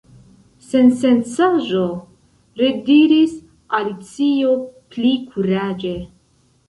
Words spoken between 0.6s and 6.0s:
"Sensencaĵo," rediris Alicio pli kuraĝe.